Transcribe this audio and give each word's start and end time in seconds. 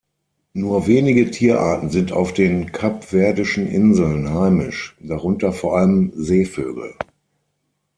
Nur 0.53 0.87
wenige 0.87 1.29
Tierarten 1.29 1.91
sind 1.91 2.11
auf 2.11 2.33
den 2.33 2.71
Kapverdischen 2.71 3.67
Inseln 3.67 4.33
heimisch, 4.33 4.97
darunter 4.99 5.53
vor 5.53 5.77
allem 5.77 6.11
Seevögel. 6.15 6.95